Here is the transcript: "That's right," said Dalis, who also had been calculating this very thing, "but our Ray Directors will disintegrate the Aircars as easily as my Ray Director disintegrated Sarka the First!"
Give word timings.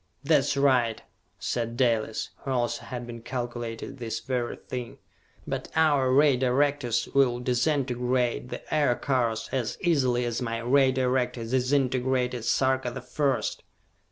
"That's 0.23 0.57
right," 0.57 0.99
said 1.37 1.77
Dalis, 1.77 2.31
who 2.39 2.49
also 2.49 2.85
had 2.87 3.05
been 3.05 3.21
calculating 3.21 3.97
this 3.97 4.19
very 4.19 4.55
thing, 4.55 4.97
"but 5.45 5.67
our 5.75 6.11
Ray 6.11 6.37
Directors 6.37 7.07
will 7.13 7.39
disintegrate 7.39 8.49
the 8.49 8.63
Aircars 8.73 9.47
as 9.51 9.77
easily 9.79 10.25
as 10.25 10.41
my 10.41 10.57
Ray 10.57 10.91
Director 10.91 11.43
disintegrated 11.45 12.45
Sarka 12.45 12.89
the 12.89 12.99
First!" 13.01 13.61